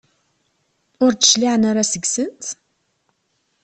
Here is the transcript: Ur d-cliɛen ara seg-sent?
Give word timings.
Ur 1.05 1.11
d-cliɛen 1.13 1.63
ara 1.69 1.83
seg-sent? 1.91 2.45